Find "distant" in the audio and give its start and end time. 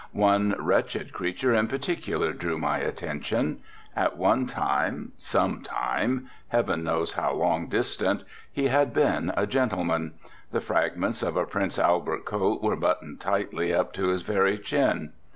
7.67-8.23